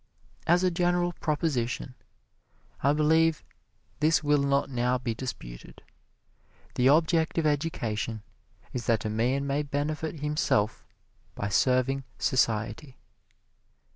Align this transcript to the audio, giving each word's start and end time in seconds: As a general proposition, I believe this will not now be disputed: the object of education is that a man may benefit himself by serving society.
As 0.47 0.63
a 0.63 0.71
general 0.71 1.13
proposition, 1.13 1.93
I 2.81 2.91
believe 2.91 3.43
this 3.99 4.23
will 4.23 4.41
not 4.41 4.67
now 4.67 4.97
be 4.97 5.13
disputed: 5.13 5.83
the 6.73 6.89
object 6.89 7.37
of 7.37 7.45
education 7.45 8.23
is 8.73 8.87
that 8.87 9.05
a 9.05 9.11
man 9.11 9.45
may 9.45 9.61
benefit 9.61 10.21
himself 10.21 10.87
by 11.35 11.49
serving 11.49 12.03
society. 12.17 12.97